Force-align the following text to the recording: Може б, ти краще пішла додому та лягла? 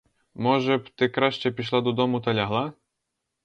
Може 0.35 0.77
б, 0.77 0.89
ти 0.89 1.09
краще 1.09 1.51
пішла 1.51 1.81
додому 1.81 2.21
та 2.21 2.33
лягла? 2.33 2.73